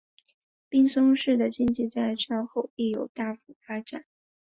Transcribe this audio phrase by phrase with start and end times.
[0.67, 4.03] 滨松市的经济在战后亦有大幅发展。